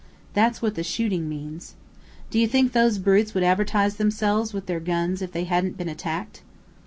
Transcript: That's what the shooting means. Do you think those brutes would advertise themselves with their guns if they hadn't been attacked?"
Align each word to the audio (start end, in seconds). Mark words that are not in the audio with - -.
That's 0.33 0.63
what 0.63 0.73
the 0.73 0.81
shooting 0.83 1.29
means. 1.29 1.75
Do 2.31 2.39
you 2.39 2.47
think 2.47 2.71
those 2.71 2.97
brutes 2.97 3.35
would 3.35 3.43
advertise 3.43 3.97
themselves 3.97 4.51
with 4.51 4.65
their 4.65 4.79
guns 4.79 5.21
if 5.21 5.31
they 5.31 5.43
hadn't 5.43 5.77
been 5.77 5.89
attacked?" 5.89 6.41